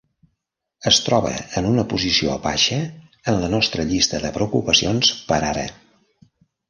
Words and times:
Es 0.91 0.95
troba 1.09 1.33
en 1.59 1.67
una 1.71 1.83
posició 1.91 2.37
baixa 2.47 2.79
en 3.33 3.37
la 3.43 3.51
nostra 3.57 3.85
llista 3.93 4.23
de 4.25 4.33
preocupacions 4.39 5.13
per 5.29 5.39
ara. 5.51 5.67